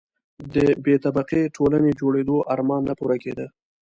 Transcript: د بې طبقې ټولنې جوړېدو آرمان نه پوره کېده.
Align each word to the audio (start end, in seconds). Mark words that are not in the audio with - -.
د 0.53 0.55
بې 0.83 0.95
طبقې 1.05 1.41
ټولنې 1.55 1.91
جوړېدو 1.99 2.35
آرمان 2.53 2.81
نه 2.89 2.93
پوره 2.99 3.17
کېده. 3.23 3.47